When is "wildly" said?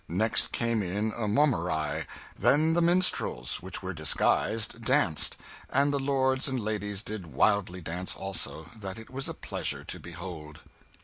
7.27-7.81